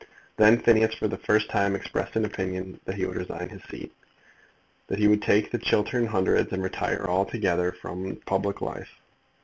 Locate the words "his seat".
3.49-3.93